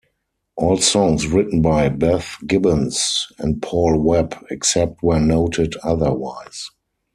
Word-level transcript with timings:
All 0.55 0.77
songs 0.77 1.27
written 1.27 1.61
by 1.61 1.87
Beth 1.89 2.37
Gibbons 2.47 3.27
and 3.37 3.61
Paul 3.61 3.99
Webb, 3.99 4.35
except 4.49 5.03
where 5.03 5.19
noted 5.19 5.75
otherwise. 5.83 6.71